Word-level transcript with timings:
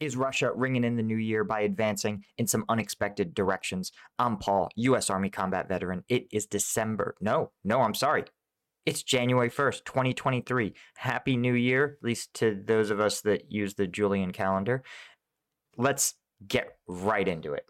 is 0.00 0.16
Russia 0.16 0.52
ringing 0.54 0.84
in 0.84 0.96
the 0.96 1.02
new 1.02 1.16
year 1.16 1.44
by 1.44 1.60
advancing 1.60 2.24
in 2.36 2.46
some 2.46 2.64
unexpected 2.68 3.34
directions? 3.34 3.92
I'm 4.18 4.36
Paul, 4.36 4.70
U.S. 4.76 5.10
Army 5.10 5.30
combat 5.30 5.68
veteran. 5.68 6.04
It 6.08 6.28
is 6.32 6.46
December. 6.46 7.14
No, 7.20 7.52
no, 7.64 7.80
I'm 7.80 7.94
sorry. 7.94 8.24
It's 8.86 9.02
January 9.02 9.50
1st, 9.50 9.84
2023. 9.84 10.72
Happy 10.96 11.36
New 11.36 11.54
Year, 11.54 11.98
at 12.00 12.06
least 12.06 12.32
to 12.34 12.58
those 12.64 12.90
of 12.90 13.00
us 13.00 13.20
that 13.22 13.50
use 13.50 13.74
the 13.74 13.86
Julian 13.86 14.32
calendar. 14.32 14.82
Let's 15.76 16.14
get 16.46 16.78
right 16.86 17.26
into 17.26 17.52
it. 17.52 17.66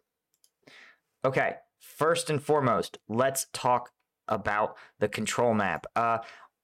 Okay, 1.25 1.55
first 1.81 2.31
and 2.31 2.43
foremost, 2.43 2.99
let's 3.09 3.47
talk 3.53 3.91
about 4.29 4.77
the 5.01 5.09
control 5.09 5.55
map. 5.55 5.87
Uh, 5.97 6.19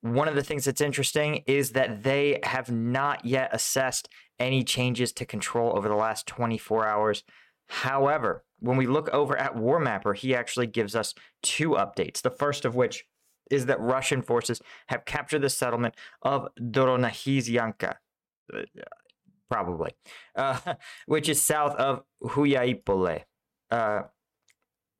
one 0.04 0.28
of 0.28 0.34
the 0.34 0.42
things 0.42 0.66
that's 0.66 0.82
interesting 0.82 1.42
is 1.46 1.70
that 1.70 2.02
they 2.02 2.38
have 2.42 2.70
not 2.70 3.24
yet 3.24 3.48
assessed 3.54 4.10
any 4.38 4.62
changes 4.62 5.14
to 5.14 5.24
control 5.24 5.74
over 5.74 5.88
the 5.88 5.94
last 5.94 6.26
24 6.26 6.86
hours. 6.86 7.24
However, 7.68 8.44
when 8.60 8.76
we 8.76 8.86
look 8.86 9.08
over 9.14 9.34
at 9.34 9.56
War 9.56 9.80
Mapper, 9.80 10.12
he 10.12 10.34
actually 10.34 10.66
gives 10.66 10.94
us 10.94 11.14
two 11.42 11.70
updates. 11.70 12.20
The 12.20 12.28
first 12.28 12.66
of 12.66 12.74
which 12.74 13.06
is 13.50 13.64
that 13.64 13.80
Russian 13.80 14.20
forces 14.20 14.60
have 14.88 15.06
captured 15.06 15.40
the 15.40 15.48
settlement 15.48 15.94
of 16.20 16.48
Doronahizianka, 16.60 17.94
probably, 19.50 19.92
uh, 20.36 20.58
which 21.06 21.30
is 21.30 21.40
south 21.40 21.76
of 21.76 22.02
Huliaipole. 22.22 23.22
Uh, 23.70 24.02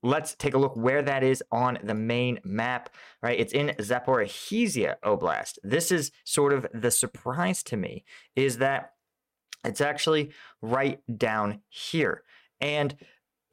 let's 0.05 0.35
take 0.35 0.55
a 0.55 0.59
look 0.59 0.77
where 0.77 1.03
that 1.03 1.25
is 1.25 1.43
on 1.51 1.79
the 1.83 1.95
main 1.95 2.39
map, 2.45 2.91
right? 3.23 3.41
It's 3.41 3.55
in 3.55 3.69
Zaporizhia 3.79 4.97
Oblast. 5.03 5.59
This 5.65 5.91
is 5.91 6.13
sort 6.25 6.53
of 6.53 6.67
the 6.75 6.91
surprise 6.91 7.63
to 7.65 7.77
me 7.77 8.05
is 8.37 8.59
that 8.59 8.91
it's 9.65 9.81
actually 9.81 10.31
right 10.61 11.01
down 11.17 11.63
here. 11.69 12.23
And 12.61 12.95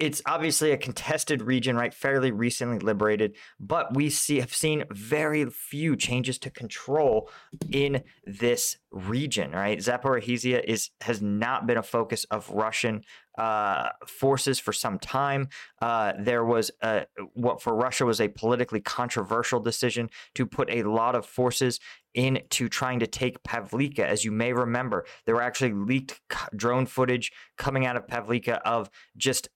it's 0.02 0.20
obviously 0.26 0.72
a 0.72 0.78
contested 0.78 1.44
region, 1.44 1.76
right? 1.76 1.94
Fairly 1.94 2.32
recently 2.32 2.80
liberated, 2.80 3.36
but 3.60 3.96
we 3.96 4.10
see 4.10 4.40
have 4.40 4.54
seen 4.54 4.84
very 4.90 5.46
few 5.46 5.96
changes 5.96 6.40
to 6.40 6.50
control 6.50 7.30
in 7.72 8.02
this 8.26 8.78
region, 8.90 9.52
right? 9.52 9.78
Zaporizhia 9.78 10.64
is 10.64 10.90
has 11.02 11.22
not 11.22 11.68
been 11.68 11.78
a 11.78 11.84
focus 11.84 12.26
of 12.32 12.50
Russian 12.50 13.04
uh, 13.38 13.90
forces 14.08 14.58
for 14.58 14.74
some 14.74 14.98
time. 14.98 15.50
Uh, 15.84 16.14
there 16.18 16.44
was 16.44 16.72
a, 16.82 17.06
what 17.36 17.62
for 17.62 17.76
Russia 17.76 18.04
was 18.04 18.20
a 18.20 18.28
politically 18.28 18.82
controversial 18.82 19.60
decision 19.60 20.10
to 20.34 20.48
put 20.48 20.68
a 20.72 20.82
lot 20.82 21.14
of 21.14 21.28
forces 21.28 21.80
into 22.16 22.68
trying 22.68 23.00
to 23.00 23.08
take 23.08 23.44
Pavlivka. 23.44 24.00
As 24.00 24.26
you 24.26 24.32
may 24.32 24.52
remember, 24.52 25.06
there 25.26 25.36
were 25.36 25.44
actually 25.44 25.74
leaked 25.74 26.20
drone 26.56 26.88
footage 26.88 27.32
coming 27.58 27.86
out 27.86 27.96
of 27.96 28.08
Pavlivka 28.08 28.60
of 28.66 28.90
just 29.16 29.48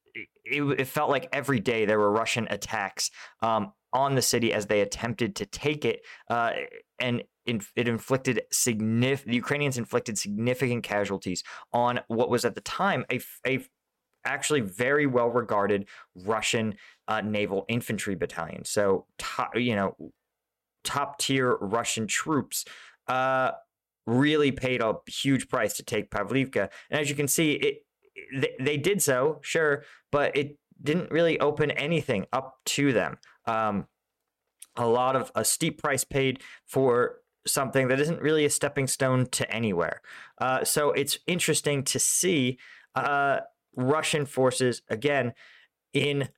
it, 0.46 0.62
it 0.80 0.88
felt 0.88 1.10
like 1.10 1.30
every 1.34 1.60
day 1.60 1.86
there 1.86 2.00
were 2.00 2.12
Russian 2.12 2.48
attacks 2.50 3.12
um, 3.42 3.74
on 3.94 4.16
the 4.16 4.22
city 4.22 4.54
as 4.54 4.68
they 4.68 4.82
attempted 4.82 5.36
to 5.38 5.46
take 5.46 5.86
it, 5.86 6.02
uh, 6.30 6.52
and 7.00 7.24
it 7.46 7.88
inflicted 7.88 8.42
significant. 8.52 9.30
The 9.30 9.36
Ukrainians 9.36 9.78
inflicted 9.78 10.18
significant 10.18 10.84
casualties 10.84 11.44
on 11.74 12.00
what 12.08 12.30
was 12.30 12.46
at 12.46 12.56
the 12.56 12.62
time 12.62 13.06
a, 13.12 13.20
a 13.46 13.66
actually 14.26 14.62
very 14.62 15.06
well 15.06 15.30
regarded 15.30 15.88
Russian 16.16 16.76
uh, 17.08 17.22
naval 17.22 17.66
infantry 17.68 18.16
battalion. 18.16 18.66
So, 18.66 19.06
top, 19.20 19.56
you 19.56 19.76
know, 19.76 19.96
top 20.84 21.20
tier 21.20 21.56
Russian 21.58 22.08
troops. 22.08 22.66
Uh, 23.08 23.52
really 24.08 24.52
paid 24.52 24.82
a 24.82 24.96
huge 25.08 25.50
price 25.50 25.76
to 25.78 25.84
take 25.84 26.12
Pavlivka. 26.12 26.70
And 26.92 27.00
as 27.02 27.10
you 27.10 27.16
can 27.16 27.28
see, 27.28 27.54
it 27.54 27.85
they, 28.34 28.56
they 28.60 28.78
did 28.78 29.02
so, 29.02 29.40
sure, 29.42 29.84
but 30.12 30.36
it 30.36 30.58
didn't 30.82 31.12
really 31.12 31.40
open 31.40 31.72
anything 31.72 32.26
up 32.34 32.58
to 32.66 32.92
them. 32.94 33.18
Um, 33.46 33.88
a 34.76 34.88
lot 34.88 35.16
of 35.16 35.32
a 35.36 35.46
steep 35.46 35.82
price 35.82 36.04
paid 36.04 36.42
for 36.66 37.18
something 37.48 37.88
that 37.88 38.00
isn't 38.00 38.22
really 38.22 38.46
a 38.46 38.50
stepping 38.50 38.88
stone 38.88 39.28
to 39.28 39.50
anywhere. 39.52 40.02
Uh, 40.40 40.64
so 40.64 40.92
it's 40.92 41.20
interesting 41.28 41.84
to 41.84 42.00
see 42.00 42.58
uh, 42.96 43.40
Russian 43.76 44.26
forces 44.26 44.82
again 44.90 45.34
in 45.94 46.30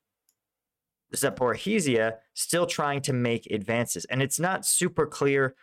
Zaporizhia 1.16 2.16
still 2.34 2.66
trying 2.66 3.02
to 3.02 3.14
make 3.14 3.48
advances, 3.50 4.06
and 4.06 4.22
it's 4.22 4.40
not 4.40 4.66
super 4.66 5.06
clear 5.06 5.56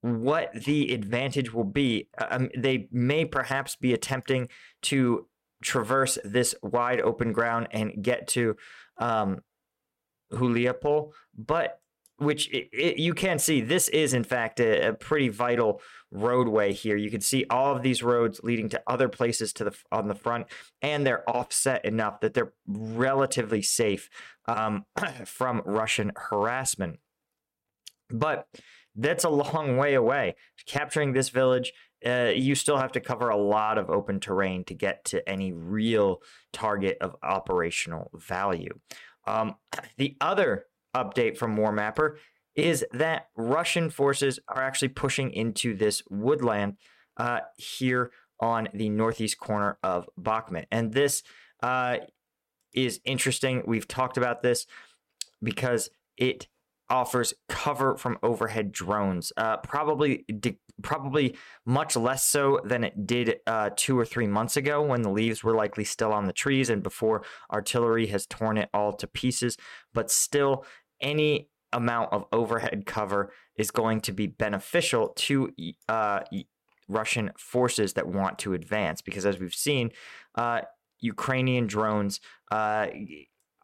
what 0.00 0.52
the 0.64 0.92
advantage 0.92 1.52
will 1.52 1.64
be. 1.64 2.08
Um, 2.30 2.50
they 2.56 2.88
may 2.92 3.24
perhaps 3.24 3.76
be 3.76 3.92
attempting 3.92 4.48
to 4.82 5.26
traverse 5.62 6.18
this 6.24 6.54
wide 6.62 7.00
open 7.00 7.32
ground 7.32 7.68
and 7.72 8.02
get 8.02 8.28
to 8.28 8.56
um, 8.98 9.40
Huliapol, 10.32 11.12
but 11.36 11.80
which 12.18 12.52
it, 12.52 12.68
it, 12.72 12.98
you 12.98 13.14
can 13.14 13.38
see 13.38 13.60
this 13.60 13.88
is 13.88 14.12
in 14.12 14.24
fact 14.24 14.58
a, 14.58 14.88
a, 14.88 14.92
pretty 14.92 15.28
vital 15.28 15.80
roadway 16.10 16.72
here. 16.72 16.96
You 16.96 17.10
can 17.10 17.20
see 17.20 17.46
all 17.48 17.76
of 17.76 17.82
these 17.82 18.02
roads 18.02 18.40
leading 18.42 18.68
to 18.70 18.82
other 18.88 19.08
places 19.08 19.52
to 19.54 19.64
the 19.64 19.76
on 19.92 20.08
the 20.08 20.14
front, 20.14 20.46
and 20.82 21.06
they're 21.06 21.28
offset 21.28 21.84
enough 21.84 22.20
that 22.20 22.34
they're 22.34 22.52
relatively 22.66 23.62
safe 23.62 24.10
um, 24.46 24.84
from 25.24 25.62
Russian 25.64 26.12
harassment. 26.16 26.98
But 28.10 28.48
that's 28.94 29.24
a 29.24 29.28
long 29.30 29.76
way 29.76 29.94
away. 29.94 30.36
Capturing 30.66 31.12
this 31.12 31.28
village, 31.28 31.72
uh, 32.06 32.32
you 32.34 32.54
still 32.54 32.78
have 32.78 32.92
to 32.92 33.00
cover 33.00 33.28
a 33.28 33.36
lot 33.36 33.78
of 33.78 33.90
open 33.90 34.20
terrain 34.20 34.64
to 34.64 34.74
get 34.74 35.04
to 35.06 35.26
any 35.28 35.52
real 35.52 36.22
target 36.52 36.96
of 37.00 37.16
operational 37.22 38.10
value. 38.14 38.78
Um, 39.26 39.56
the 39.96 40.16
other 40.20 40.66
update 40.94 41.36
from 41.36 41.56
War 41.56 41.72
Mapper 41.72 42.18
is 42.54 42.84
that 42.92 43.28
Russian 43.36 43.88
forces 43.90 44.40
are 44.48 44.62
actually 44.62 44.88
pushing 44.88 45.32
into 45.32 45.76
this 45.76 46.02
woodland 46.10 46.76
uh, 47.16 47.40
here 47.56 48.10
on 48.40 48.68
the 48.72 48.88
northeast 48.88 49.38
corner 49.38 49.78
of 49.82 50.08
Bakhmut. 50.20 50.66
And 50.70 50.92
this 50.92 51.22
uh, 51.62 51.98
is 52.72 53.00
interesting. 53.04 53.62
We've 53.66 53.86
talked 53.86 54.16
about 54.16 54.42
this 54.42 54.66
because 55.42 55.90
it 56.16 56.48
offers 56.90 57.34
cover 57.48 57.96
from 57.96 58.18
overhead 58.22 58.72
drones. 58.72 59.32
Uh, 59.36 59.58
probably, 59.58 60.24
probably 60.82 61.36
much 61.66 61.96
less 61.96 62.24
so 62.24 62.60
than 62.64 62.84
it 62.84 63.06
did 63.06 63.36
uh, 63.46 63.70
two 63.76 63.98
or 63.98 64.04
three 64.04 64.26
months 64.26 64.56
ago 64.56 64.82
when 64.82 65.02
the 65.02 65.10
leaves 65.10 65.44
were 65.44 65.54
likely 65.54 65.84
still 65.84 66.12
on 66.12 66.26
the 66.26 66.32
trees 66.32 66.70
and 66.70 66.82
before 66.82 67.22
artillery 67.52 68.06
has 68.06 68.26
torn 68.26 68.56
it 68.56 68.68
all 68.72 68.92
to 68.92 69.06
pieces. 69.06 69.56
But 69.92 70.10
still, 70.10 70.64
any 71.00 71.48
amount 71.72 72.12
of 72.12 72.24
overhead 72.32 72.86
cover 72.86 73.32
is 73.56 73.70
going 73.70 74.00
to 74.00 74.12
be 74.12 74.26
beneficial 74.26 75.08
to 75.08 75.52
uh, 75.88 76.20
Russian 76.88 77.32
forces 77.36 77.92
that 77.94 78.08
want 78.08 78.38
to 78.40 78.54
advance 78.54 79.02
because, 79.02 79.26
as 79.26 79.38
we've 79.38 79.54
seen, 79.54 79.90
uh, 80.34 80.62
Ukrainian 81.00 81.66
drones 81.66 82.20
uh, 82.50 82.86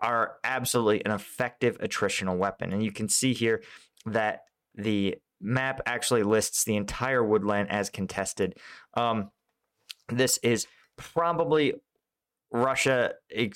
are 0.04 0.37
absolutely 0.44 1.03
an 1.06 1.12
effective 1.12 1.78
attritional 1.78 2.37
weapon. 2.37 2.72
And 2.72 2.82
you 2.82 2.92
can 2.92 3.09
see 3.09 3.32
here 3.32 3.62
that 4.04 4.42
the 4.75 5.16
map 5.41 5.81
actually 5.87 6.22
lists 6.22 6.65
the 6.65 6.76
entire 6.76 7.25
woodland 7.25 7.70
as 7.70 7.88
contested. 7.88 8.59
Um, 8.93 9.31
this 10.10 10.38
is 10.38 10.66
probably 10.97 11.75
Russia. 12.53 13.14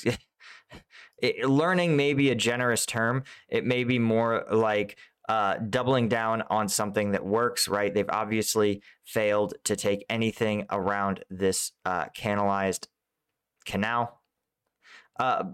It, 1.20 1.48
learning 1.48 1.96
may 1.96 2.14
be 2.14 2.30
a 2.30 2.36
generous 2.36 2.86
term. 2.86 3.24
It 3.48 3.64
may 3.64 3.82
be 3.82 3.98
more 3.98 4.44
like 4.52 4.96
uh, 5.28 5.56
doubling 5.56 6.08
down 6.08 6.42
on 6.42 6.68
something 6.68 7.10
that 7.10 7.26
works, 7.26 7.66
right? 7.66 7.92
They've 7.92 8.08
obviously 8.08 8.82
failed 9.04 9.54
to 9.64 9.74
take 9.74 10.06
anything 10.08 10.66
around 10.70 11.24
this 11.28 11.72
uh, 11.84 12.06
canalized 12.14 12.86
canal. 13.66 14.20
Uh, 15.18 15.44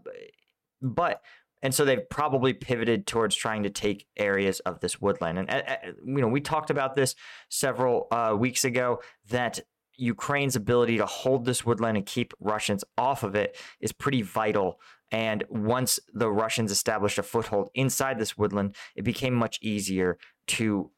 but 0.84 1.22
and 1.64 1.75
so 1.75 1.86
they've 1.86 2.08
probably 2.10 2.52
pivoted 2.52 3.06
towards 3.06 3.34
trying 3.34 3.62
to 3.62 3.70
take 3.70 4.06
areas 4.19 4.60
of 4.60 4.81
this 4.81 5.00
woodland. 5.00 5.38
And 5.38 5.50
uh, 5.50 5.76
you 6.04 6.20
know, 6.20 6.28
we 6.28 6.42
talked 6.42 6.69
about 6.69 6.94
this 6.94 7.14
several 7.48 8.06
uh, 8.10 8.36
weeks 8.38 8.66
ago 8.66 9.00
that 9.31 9.60
Ukraine's 9.96 10.56
ability 10.56 10.98
to 10.98 11.06
hold 11.06 11.46
this 11.46 11.64
woodland 11.64 11.96
and 11.96 12.04
keep 12.04 12.34
Russians 12.38 12.84
off 12.98 13.22
of 13.22 13.34
it 13.34 13.56
is 13.81 13.92
pretty 13.92 14.20
vital. 14.20 14.78
And 15.10 15.44
once 15.48 15.98
the 16.12 16.31
Russians 16.31 16.70
established 16.70 17.16
a 17.19 17.22
foothold 17.22 17.70
inside 17.75 18.19
this 18.19 18.36
woodland, 18.36 18.76
it 18.94 19.02
became 19.02 19.34
much 19.34 19.58
easier 19.62 20.19
to. 20.48 20.90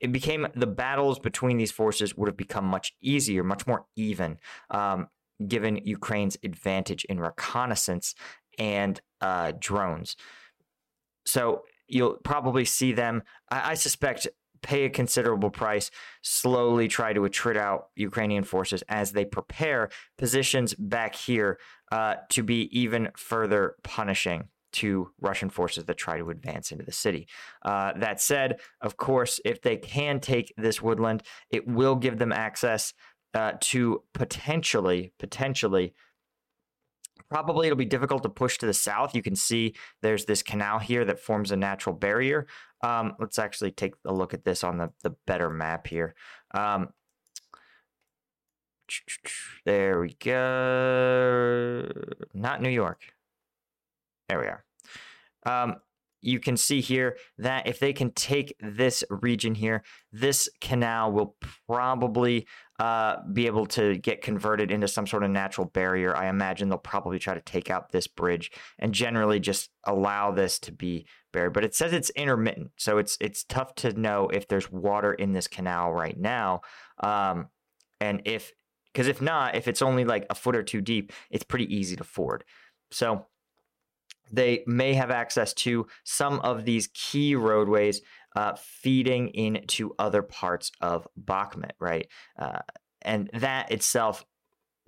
It 0.00 0.10
became 0.10 0.48
the 0.56 0.66
battles 0.66 1.20
between 1.20 1.58
these 1.58 1.70
forces 1.70 2.16
would 2.16 2.26
have 2.26 2.36
become 2.36 2.64
much 2.64 2.92
easier, 3.00 3.44
much 3.44 3.68
more 3.68 3.86
even. 3.94 4.38
Um, 4.68 5.06
given 5.48 5.76
Ukraine's 5.84 6.36
advantage 6.42 7.04
in 7.04 7.20
reconnaissance 7.20 8.14
and 8.58 9.00
uh, 9.20 9.52
drones. 9.58 10.16
So 11.26 11.62
you'll 11.88 12.18
probably 12.24 12.64
see 12.64 12.92
them, 12.92 13.22
I, 13.50 13.72
I 13.72 13.74
suspect, 13.74 14.26
pay 14.62 14.84
a 14.84 14.90
considerable 14.90 15.50
price, 15.50 15.90
slowly 16.22 16.88
try 16.88 17.12
to 17.12 17.20
attrit 17.22 17.56
out 17.56 17.88
Ukrainian 17.96 18.44
forces 18.44 18.82
as 18.88 19.12
they 19.12 19.24
prepare 19.24 19.90
positions 20.18 20.74
back 20.74 21.14
here 21.14 21.58
uh, 21.90 22.16
to 22.30 22.42
be 22.42 22.68
even 22.78 23.10
further 23.16 23.74
punishing 23.82 24.48
to 24.72 25.10
Russian 25.20 25.50
forces 25.50 25.84
that 25.84 25.98
try 25.98 26.16
to 26.16 26.30
advance 26.30 26.72
into 26.72 26.84
the 26.84 26.92
city. 26.92 27.28
Uh, 27.62 27.92
that 27.96 28.20
said, 28.20 28.58
of 28.80 28.96
course, 28.96 29.38
if 29.44 29.60
they 29.60 29.76
can 29.76 30.18
take 30.18 30.52
this 30.56 30.80
woodland, 30.80 31.22
it 31.50 31.68
will 31.68 31.94
give 31.94 32.18
them 32.18 32.32
access 32.32 32.94
uh, 33.34 33.52
to 33.60 34.02
potentially, 34.12 35.12
potentially 35.18 35.94
Probably 37.32 37.66
it'll 37.66 37.78
be 37.78 37.86
difficult 37.86 38.22
to 38.24 38.28
push 38.28 38.58
to 38.58 38.66
the 38.66 38.74
south. 38.74 39.14
You 39.14 39.22
can 39.22 39.34
see 39.34 39.74
there's 40.02 40.26
this 40.26 40.42
canal 40.42 40.78
here 40.78 41.02
that 41.06 41.18
forms 41.18 41.50
a 41.50 41.56
natural 41.56 41.94
barrier. 41.94 42.46
Um, 42.82 43.14
let's 43.18 43.38
actually 43.38 43.70
take 43.70 43.94
a 44.04 44.12
look 44.12 44.34
at 44.34 44.44
this 44.44 44.62
on 44.62 44.76
the, 44.76 44.92
the 45.02 45.14
better 45.26 45.48
map 45.48 45.86
here. 45.86 46.14
Um, 46.52 46.90
there 49.64 50.00
we 50.00 50.14
go. 50.20 51.88
Not 52.34 52.60
New 52.60 52.68
York. 52.68 53.00
There 54.28 54.38
we 54.38 54.46
are. 54.46 54.64
Um, 55.46 55.76
you 56.22 56.38
can 56.38 56.56
see 56.56 56.80
here 56.80 57.16
that 57.38 57.66
if 57.66 57.78
they 57.78 57.92
can 57.92 58.12
take 58.12 58.54
this 58.60 59.04
region 59.10 59.54
here, 59.54 59.82
this 60.12 60.48
canal 60.60 61.12
will 61.12 61.36
probably 61.68 62.46
uh, 62.78 63.16
be 63.32 63.46
able 63.46 63.66
to 63.66 63.98
get 63.98 64.22
converted 64.22 64.70
into 64.70 64.88
some 64.88 65.06
sort 65.06 65.24
of 65.24 65.30
natural 65.30 65.66
barrier. 65.66 66.16
I 66.16 66.28
imagine 66.28 66.68
they'll 66.68 66.78
probably 66.78 67.18
try 67.18 67.34
to 67.34 67.40
take 67.40 67.70
out 67.70 67.90
this 67.90 68.06
bridge 68.06 68.50
and 68.78 68.94
generally 68.94 69.40
just 69.40 69.70
allow 69.84 70.30
this 70.30 70.58
to 70.60 70.72
be 70.72 71.06
buried. 71.32 71.52
But 71.52 71.64
it 71.64 71.74
says 71.74 71.92
it's 71.92 72.10
intermittent, 72.10 72.70
so 72.76 72.98
it's 72.98 73.18
it's 73.20 73.44
tough 73.44 73.74
to 73.76 73.92
know 73.92 74.28
if 74.28 74.48
there's 74.48 74.70
water 74.70 75.12
in 75.12 75.32
this 75.32 75.48
canal 75.48 75.92
right 75.92 76.18
now, 76.18 76.62
um, 77.00 77.48
and 78.00 78.22
if 78.24 78.52
because 78.92 79.08
if 79.08 79.22
not, 79.22 79.54
if 79.54 79.68
it's 79.68 79.82
only 79.82 80.04
like 80.04 80.26
a 80.28 80.34
foot 80.34 80.56
or 80.56 80.62
two 80.62 80.80
deep, 80.80 81.12
it's 81.30 81.44
pretty 81.44 81.74
easy 81.74 81.96
to 81.96 82.04
ford. 82.04 82.44
So 82.90 83.26
they 84.32 84.64
may 84.66 84.94
have 84.94 85.10
access 85.10 85.52
to 85.54 85.86
some 86.04 86.40
of 86.40 86.64
these 86.64 86.88
key 86.94 87.34
roadways 87.34 88.00
uh, 88.34 88.54
feeding 88.56 89.28
into 89.28 89.94
other 89.98 90.22
parts 90.22 90.72
of 90.80 91.06
Bakhmut, 91.22 91.72
right? 91.78 92.08
Uh, 92.38 92.60
and 93.02 93.30
that 93.34 93.70
itself 93.70 94.24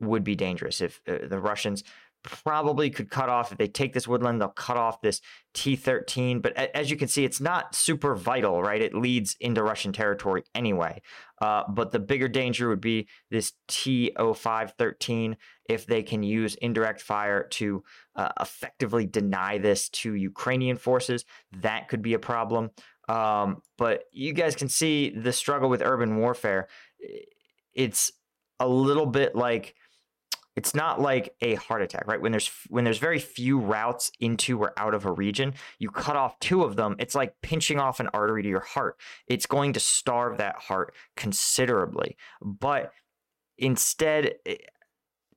would 0.01 0.25
be 0.25 0.35
dangerous 0.35 0.81
if 0.81 1.01
uh, 1.07 1.19
the 1.29 1.39
Russians 1.39 1.85
probably 2.25 2.91
could 2.91 3.11
cut 3.11 3.29
off 3.29 3.53
if 3.53 3.59
they 3.59 3.69
take 3.69 3.93
this 3.93 4.09
woodland 4.09 4.41
they'll 4.41 4.49
cut 4.49 4.77
off 4.77 5.01
this 5.03 5.21
t13 5.55 6.43
but 6.43 6.57
as 6.57 6.91
you 6.91 6.97
can 6.97 7.07
see 7.07 7.25
it's 7.25 7.41
not 7.41 7.75
super 7.75 8.17
vital 8.17 8.63
right? 8.63 8.83
It 8.83 8.95
leads 8.95 9.37
into 9.41 9.63
russian 9.63 9.93
territory 9.93 10.43
anyway. 10.55 11.01
Uh, 11.41 11.65
but 11.69 11.93
the 11.93 11.99
bigger 11.99 12.29
danger 12.29 12.69
would 12.69 12.81
be 12.81 13.07
this 13.31 13.53
t0513 13.69 15.37
if 15.69 15.87
they 15.87 16.03
can 16.03 16.23
use 16.23 16.55
indirect 16.57 17.01
fire 17.01 17.47
to 17.49 17.85
uh, 18.17 18.31
effectively 18.41 19.07
deny 19.07 19.59
this 19.59 19.89
to 19.91 20.15
ukrainian 20.15 20.77
forces 20.77 21.25
that 21.61 21.89
could 21.89 22.03
be 22.03 22.15
a 22.15 22.19
problem. 22.19 22.71
Um, 23.09 23.63
but 23.77 24.05
you 24.13 24.33
guys 24.33 24.57
can 24.57 24.69
see 24.69 25.11
the 25.11 25.33
struggle 25.33 25.69
with 25.69 25.83
urban 25.83 26.17
warfare. 26.17 26.69
It's 27.75 28.13
a 28.61 28.69
little 28.69 29.07
bit 29.07 29.35
like 29.35 29.75
it's 30.57 30.75
not 30.75 31.01
like 31.01 31.35
a 31.41 31.55
heart 31.55 31.83
attack 31.83 32.07
right? 32.07 32.21
When 32.21 32.33
there's 32.33 32.51
when 32.69 32.85
there's 32.85 32.99
very 32.99 33.19
few 33.19 33.59
routes 33.59 34.11
into 34.21 34.59
or 34.61 34.73
out 34.77 34.95
of 34.95 35.05
a 35.05 35.13
region 35.13 35.55
you 35.79 35.91
cut 35.91 36.17
off 36.17 36.39
two 36.41 36.63
of 36.63 36.77
them 36.77 36.97
it's 36.99 37.15
like 37.15 37.35
pinching 37.43 37.79
off 37.79 38.01
an 38.01 38.09
artery 38.15 38.43
to 38.43 38.49
your 38.49 38.61
heart. 38.61 38.99
It's 39.27 39.47
going 39.47 39.73
to 39.75 39.81
starve 39.81 40.39
that 40.39 40.57
heart 40.57 40.95
considerably. 41.17 42.17
But 42.43 42.93
instead 43.59 44.35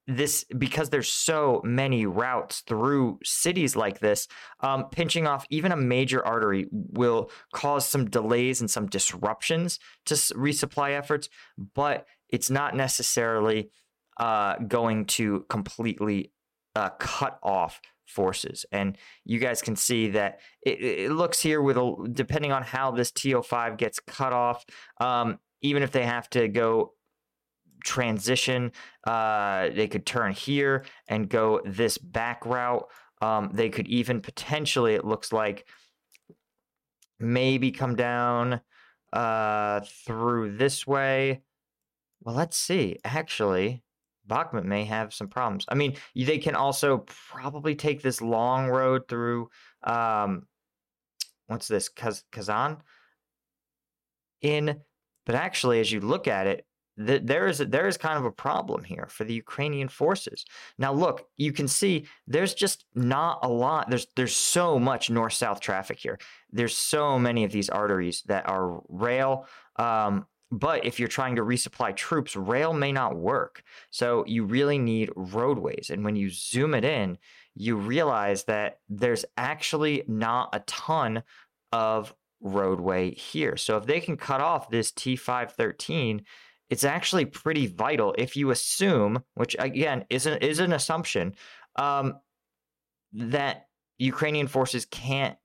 this 0.08 0.46
because 0.58 0.90
there's 0.90 1.10
so 1.10 1.62
many 1.66 2.06
routes 2.06 2.62
through 2.62 3.20
cities 3.24 3.76
like 3.76 4.00
this 4.00 4.28
um, 4.62 4.86
pinching 4.90 5.28
off 5.28 5.46
even 5.50 5.72
a 5.74 5.78
major 5.78 6.26
artery 6.26 6.68
will 6.72 7.30
cause 7.54 7.86
some 7.86 8.10
delays 8.10 8.62
and 8.62 8.72
some 8.72 8.88
disruptions 8.88 9.80
to 10.06 10.14
resupply 10.14 10.98
efforts. 10.98 11.30
But 11.76 12.06
it's 12.30 12.50
not 12.50 12.76
necessarily 12.76 13.70
uh, 14.20 14.58
going 14.68 15.06
to 15.06 15.46
completely 15.50 16.32
uh, 16.76 16.90
cut 17.00 17.40
off 17.42 17.82
forces. 18.06 18.66
And 18.72 18.98
you 19.26 19.40
guys 19.40 19.62
can 19.62 19.76
see 19.76 20.10
that 20.10 20.40
it, 20.62 20.82
it, 20.82 21.12
looks 21.12 21.42
here 21.42 21.62
with 21.62 21.78
a, 21.78 22.10
depending 22.12 22.52
on 22.52 22.64
how 22.64 22.92
this 22.92 23.12
TO5 23.12 23.78
gets 23.78 24.00
cut 24.00 24.34
off, 24.34 24.66
um, 25.00 25.40
even 25.62 25.84
if 25.84 25.92
they 25.92 26.06
have 26.06 26.30
to 26.32 26.48
go 26.48 26.94
transition, 27.84 28.72
uh, 29.06 29.70
they 29.70 29.88
could 29.88 30.06
turn 30.06 30.32
here 30.32 30.86
and 31.08 31.30
go 31.30 31.62
this 31.66 31.98
back 31.98 32.46
route. 32.46 32.88
Um, 33.22 33.50
they 33.54 33.70
could 33.70 33.88
even 33.88 34.22
potentially, 34.22 34.94
it 34.94 35.06
looks 35.06 35.34
like, 35.34 35.68
maybe 37.20 37.72
come 37.72 37.96
down 37.96 38.62
uh, 39.14 39.82
through 40.06 40.58
this 40.58 40.86
way. 40.86 41.42
Well, 42.22 42.36
let's 42.36 42.58
see. 42.58 42.98
Actually, 43.04 43.84
Bakhmut 44.28 44.66
may 44.66 44.86
have 44.86 45.14
some 45.14 45.28
problems. 45.28 45.66
I 45.70 45.76
mean, 45.76 45.96
they 46.16 46.38
can 46.38 46.56
also 46.56 47.06
probably 47.08 47.76
take 47.76 48.02
this 48.02 48.22
long 48.22 48.68
road 48.68 49.08
through 49.08 49.50
um, 49.84 50.48
what's 51.48 51.68
this 51.68 51.90
Kaz- 51.90 52.24
Kazan 52.32 52.78
in, 54.42 54.82
but 55.26 55.36
actually, 55.36 55.80
as 55.80 55.92
you 55.92 56.00
look 56.00 56.28
at 56.28 56.48
it, 56.48 56.66
th- 57.04 57.24
there 57.24 57.48
is 57.48 57.62
a, 57.62 57.66
there 57.66 57.88
is 57.88 57.98
kind 57.98 58.18
of 58.18 58.26
a 58.26 58.32
problem 58.32 58.84
here 58.84 59.08
for 59.10 59.24
the 59.24 59.34
Ukrainian 59.34 59.88
forces. 59.88 60.46
Now, 60.78 60.94
look, 60.94 61.28
you 61.38 61.52
can 61.52 61.68
see 61.68 62.06
there's 62.28 62.54
just 62.54 62.86
not 62.96 63.40
a 63.44 63.50
lot. 63.50 63.90
There's 63.90 64.08
there's 64.16 64.36
so 64.36 64.80
much 64.80 65.10
north 65.10 65.34
south 65.34 65.60
traffic 65.60 66.00
here. 66.00 66.20
There's 66.52 66.76
so 66.76 67.18
many 67.18 67.44
of 67.44 67.52
these 67.52 67.70
arteries 67.70 68.24
that 68.28 68.48
are 68.48 68.82
rail. 68.90 69.48
Um, 69.78 70.26
but 70.52 70.86
if 70.86 71.00
you're 71.00 71.08
trying 71.08 71.36
to 71.36 71.42
resupply 71.42 71.96
troops, 71.96 72.36
rail 72.36 72.74
may 72.74 72.92
not 72.92 73.18
work. 73.18 73.64
So 73.90 74.24
you 74.26 74.46
really 74.46 74.78
need 74.78 75.12
roadways. 75.16 75.90
And 75.90 76.06
when 76.06 76.16
you 76.16 76.30
zoom 76.30 76.74
it 76.74 76.86
in, 76.86 77.18
you 77.54 77.76
realize 77.76 78.44
that 78.46 78.80
there's 78.88 79.26
actually 79.36 80.04
not 80.08 80.50
a 80.54 80.60
ton 80.62 81.24
of 81.72 82.14
roadway 82.40 83.14
here. 83.14 83.58
So 83.58 83.78
if 83.78 83.86
they 83.86 84.00
can 84.00 84.16
cut 84.16 84.42
off 84.42 84.70
this 84.70 84.92
T513, 84.92 86.24
it's 86.70 86.84
actually 86.84 87.26
pretty 87.26 87.68
vital 87.68 88.14
if 88.18 88.36
you 88.36 88.52
assume, 88.52 89.24
which 89.36 89.56
again 89.60 90.06
is 90.10 90.26
an, 90.26 90.38
is 90.40 90.60
an 90.60 90.74
assumption, 90.74 91.36
um, 91.78 92.20
that 93.14 93.68
Ukrainian 93.98 94.48
forces 94.48 94.86
can't 94.86 95.38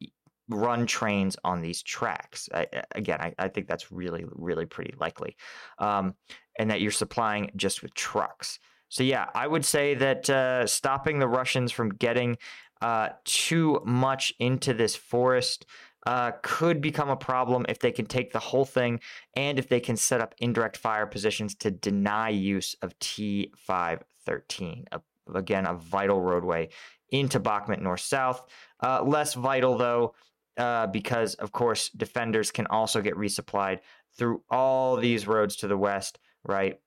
run 0.49 0.87
trains 0.87 1.37
on 1.45 1.63
these 1.63 1.83
tracks. 1.83 2.49
I, 2.53 2.67
again, 2.95 3.21
I, 3.21 3.35
I, 3.39 3.49
think 3.49 3.69
that's 3.69 3.93
really, 3.93 4.25
really 4.29 4.67
pretty 4.67 4.95
likely. 4.99 5.37
Um, 5.79 6.15
and 6.59 6.71
that 6.71 6.81
you're 6.81 6.91
supplying 6.91 7.51
just 7.57 7.83
with 7.83 7.95
trucks. 7.95 8.59
So, 8.89 9.03
yeah, 9.03 9.31
I 9.35 9.47
would 9.47 9.65
say 9.65 9.95
that 9.95 10.29
uh, 10.29 10.67
stopping 10.67 11.19
the 11.19 11.29
Russians 11.29 11.73
from 11.73 11.91
getting 11.91 12.37
uh, 12.83 13.11
too 13.25 13.81
much 13.85 14.35
into 14.39 14.75
this 14.75 14.95
forest 14.97 15.67
uh, 16.05 16.33
could 16.43 16.81
become 16.81 17.09
a 17.09 17.17
problem 17.17 17.65
if 17.69 17.79
they 17.79 17.93
can 17.93 18.07
take 18.07 18.33
the 18.33 18.41
whole 18.41 18.65
thing 18.65 18.99
and 19.37 19.59
if 19.59 19.69
they 19.69 19.81
can 19.81 19.97
set 19.97 20.21
up 20.21 20.35
indirect 20.39 20.77
fire 20.77 21.07
positions 21.07 21.55
to 21.55 21.71
deny 21.71 22.29
use 22.29 22.75
of 22.83 22.99
T513. 22.99 24.87
Again, 25.33 25.67
a 25.67 25.75
vital 25.75 26.21
roadway 26.21 26.71
into 27.11 27.39
Bakhmut 27.39 27.81
north 27.81 28.01
south. 28.01 28.45
Uh, 28.83 29.03
less 29.05 29.35
vital, 29.35 29.79
though, 29.79 30.15
uh, 30.57 30.87
because 30.89 31.35
of 31.35 31.53
course 31.53 31.89
defenders 31.91 32.51
can 32.51 32.67
also 32.67 33.01
get 33.01 33.15
resupplied 33.15 33.81
through 34.17 34.43
all 34.51 34.97
these 34.97 35.27
roads 35.27 35.57
to 35.57 35.69
the 35.69 35.77
west, 35.77 36.19
right? 36.45 36.79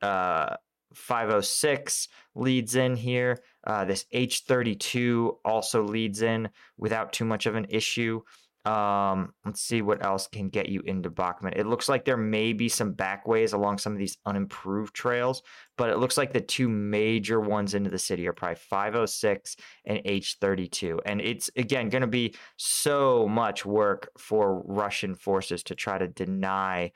Uh, 0.00 0.56
506 0.94 2.08
leads 2.34 2.76
in 2.76 2.96
here. 2.96 3.40
Uh, 3.66 3.84
this 3.84 4.04
H32 4.14 5.36
also 5.44 5.82
leads 5.82 6.22
in 6.22 6.48
without 6.76 7.12
too 7.12 7.24
much 7.24 7.46
of 7.46 7.54
an 7.54 7.66
issue. 7.68 8.20
Um, 8.64 9.32
let's 9.44 9.60
see 9.60 9.82
what 9.82 10.04
else 10.04 10.28
can 10.28 10.48
get 10.48 10.68
you 10.68 10.82
into 10.82 11.10
Bakhmut. 11.10 11.56
It 11.56 11.66
looks 11.66 11.88
like 11.88 12.04
there 12.04 12.16
may 12.16 12.52
be 12.52 12.68
some 12.68 12.92
backways 12.92 13.54
along 13.54 13.78
some 13.78 13.92
of 13.92 13.98
these 13.98 14.18
unimproved 14.24 14.94
trails, 14.94 15.42
but 15.76 15.90
it 15.90 15.98
looks 15.98 16.16
like 16.16 16.32
the 16.32 16.40
two 16.40 16.68
major 16.68 17.40
ones 17.40 17.74
into 17.74 17.90
the 17.90 17.98
city 17.98 18.28
are 18.28 18.32
probably 18.32 18.56
506 18.56 19.56
and 19.84 19.98
H32. 20.04 21.00
And 21.04 21.20
it's 21.20 21.50
again 21.56 21.88
going 21.88 22.02
to 22.02 22.06
be 22.06 22.36
so 22.56 23.26
much 23.26 23.66
work 23.66 24.10
for 24.16 24.62
Russian 24.64 25.16
forces 25.16 25.64
to 25.64 25.74
try 25.74 25.98
to 25.98 26.06
deny 26.06 26.92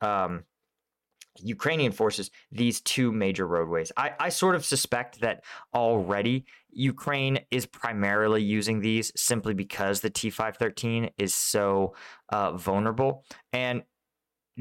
um, 0.00 0.44
Ukrainian 1.38 1.92
forces 1.92 2.30
these 2.50 2.80
two 2.80 3.12
major 3.12 3.46
roadways. 3.46 3.92
I, 3.96 4.12
I 4.18 4.28
sort 4.28 4.54
of 4.54 4.64
suspect 4.64 5.20
that 5.20 5.44
already 5.74 6.44
Ukraine 6.70 7.40
is 7.50 7.66
primarily 7.66 8.42
using 8.42 8.80
these 8.80 9.12
simply 9.16 9.54
because 9.54 10.00
the 10.00 10.10
T513 10.10 11.10
is 11.18 11.34
so 11.34 11.94
uh, 12.30 12.52
vulnerable. 12.52 13.24
And 13.52 13.82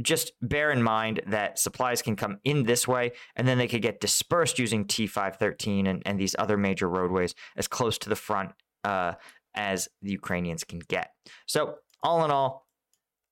just 0.01 0.31
bear 0.41 0.71
in 0.71 0.81
mind 0.81 1.21
that 1.27 1.59
supplies 1.59 2.01
can 2.01 2.15
come 2.15 2.39
in 2.43 2.63
this 2.63 2.88
way 2.88 3.11
and 3.35 3.47
then 3.47 3.57
they 3.57 3.67
could 3.67 3.81
get 3.81 3.99
dispersed 3.99 4.59
using 4.59 4.85
T513 4.85 5.88
and, 5.88 6.03
and 6.05 6.19
these 6.19 6.35
other 6.39 6.57
major 6.57 6.88
roadways 6.88 7.35
as 7.57 7.67
close 7.67 7.97
to 7.99 8.09
the 8.09 8.15
front 8.15 8.51
uh, 8.83 9.13
as 9.55 9.89
the 10.01 10.11
Ukrainians 10.11 10.63
can 10.63 10.79
get. 10.79 11.11
So, 11.47 11.75
all 12.01 12.23
in 12.23 12.31
all, 12.31 12.65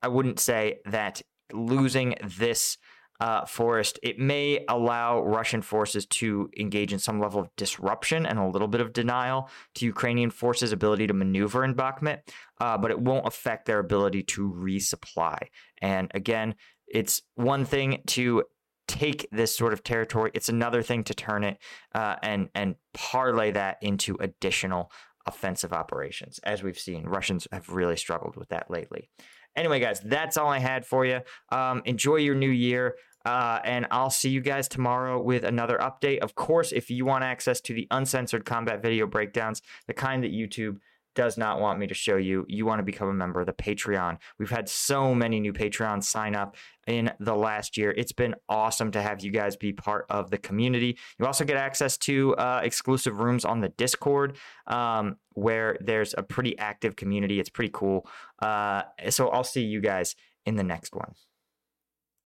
I 0.02 0.10
wouldn't 0.10 0.42
say 0.42 0.80
that 0.86 1.22
losing 1.54 2.16
this 2.22 2.78
uh, 3.20 3.46
forest, 3.46 4.00
it 4.04 4.20
may 4.20 4.64
allow 4.68 5.22
Russian 5.24 5.62
forces 5.62 6.06
to 6.06 6.50
engage 6.58 6.94
in 6.94 7.00
some 7.00 7.20
level 7.20 7.40
of 7.40 7.50
disruption 7.56 8.26
and 8.26 8.38
a 8.38 8.48
little 8.48 8.68
bit 8.68 8.82
of 8.82 8.94
denial 8.94 9.50
to 9.76 9.86
Ukrainian 9.86 10.30
forces' 10.30 10.72
ability 10.72 11.08
to 11.08 11.14
maneuver 11.14 11.64
in 11.64 11.74
Bakhmut, 11.74 12.20
uh, 12.60 12.78
but 12.78 12.92
it 12.92 13.00
won't 13.00 13.28
affect 13.28 13.66
their 13.66 13.80
ability 13.80 14.24
to 14.24 14.52
resupply. 14.52 15.38
And 15.82 16.12
again, 16.14 16.56
it's 16.88 17.24
one 17.36 17.66
thing 17.66 18.04
to 18.08 18.44
take 18.88 19.28
this 19.32 19.56
sort 19.56 19.74
of 19.74 19.84
territory; 19.84 20.32
it's 20.34 20.50
another 20.50 20.84
thing 20.84 21.04
to 21.06 21.14
turn 21.14 21.44
it 21.44 21.58
uh, 21.96 22.16
and 22.22 22.50
and 22.54 22.76
parlay 22.94 23.52
that 23.52 23.78
into 23.82 24.16
additional 24.20 24.92
offensive 25.26 25.74
operations. 25.74 26.40
As 26.44 26.64
we've 26.64 26.80
seen, 26.80 27.04
Russians 27.04 27.48
have 27.52 27.70
really 27.70 27.98
struggled 27.98 28.38
with 28.38 28.50
that 28.50 28.72
lately. 28.72 29.10
Anyway, 29.58 29.80
guys, 29.80 30.00
that's 30.00 30.38
all 30.38 30.48
I 30.48 30.60
had 30.60 30.86
for 30.86 31.06
you. 31.06 31.20
Um, 31.52 31.82
enjoy 31.86 32.18
your 32.18 32.36
new 32.36 32.50
year. 32.50 32.96
Uh, 33.26 33.60
and 33.66 33.86
I'll 33.92 34.10
see 34.10 34.30
you 34.30 34.40
guys 34.40 34.70
tomorrow 34.70 35.22
with 35.22 35.44
another 35.44 35.78
update. 35.80 36.20
Of 36.20 36.36
course, 36.36 36.72
if 36.72 36.90
you 36.90 37.04
want 37.04 37.26
access 37.26 37.60
to 37.62 37.74
the 37.74 37.86
uncensored 37.92 38.46
combat 38.46 38.82
video 38.82 39.06
breakdowns, 39.06 39.62
the 39.88 39.94
kind 39.94 40.24
that 40.24 40.32
YouTube 40.32 40.78
does 41.18 41.36
not 41.36 41.60
want 41.60 41.80
me 41.80 41.88
to 41.88 41.96
show 41.96 42.16
you, 42.16 42.46
you 42.48 42.64
want 42.64 42.78
to 42.78 42.84
become 42.84 43.10
a 43.10 43.14
member 43.14 43.40
of 43.40 43.48
the 43.48 43.52
Patreon. 43.52 44.20
We've 44.38 44.52
had 44.52 44.70
so 44.70 45.16
many 45.16 45.40
new 45.40 45.52
Patreons 45.52 46.04
sign 46.04 46.36
up 46.36 46.56
in 46.86 47.12
the 47.20 47.36
last 47.36 47.76
year. 47.76 47.92
It's 47.98 48.12
been 48.12 48.36
awesome 48.48 48.92
to 48.92 49.02
have 49.02 49.22
you 49.22 49.32
guys 49.32 49.56
be 49.56 49.74
part 49.74 50.06
of 50.12 50.30
the 50.30 50.38
community. 50.38 50.96
You 51.18 51.26
also 51.26 51.44
get 51.44 51.58
access 51.58 51.98
to 52.10 52.36
uh, 52.36 52.62
exclusive 52.64 53.20
rooms 53.20 53.46
on 53.46 53.62
the 53.62 53.70
Discord 53.70 54.38
um, 54.68 55.16
where 55.34 55.76
there's 55.82 56.14
a 56.16 56.22
pretty 56.22 56.56
active 56.60 56.96
community. 56.96 57.40
It's 57.40 57.50
pretty 57.50 57.72
cool. 57.74 58.08
Uh, 58.40 58.84
so 59.10 59.30
I'll 59.30 59.44
see 59.44 59.64
you 59.64 59.82
guys 59.82 60.16
in 60.46 60.56
the 60.56 60.64
next 60.64 60.96
one. 60.96 61.14